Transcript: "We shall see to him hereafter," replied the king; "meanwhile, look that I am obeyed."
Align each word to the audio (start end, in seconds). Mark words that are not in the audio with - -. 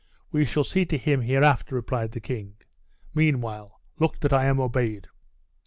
"We 0.31 0.45
shall 0.45 0.63
see 0.63 0.83
to 0.85 0.97
him 0.97 1.21
hereafter," 1.21 1.75
replied 1.75 2.13
the 2.13 2.19
king; 2.19 2.55
"meanwhile, 3.13 3.79
look 3.99 4.19
that 4.21 4.33
I 4.33 4.45
am 4.45 4.59
obeyed." 4.59 5.05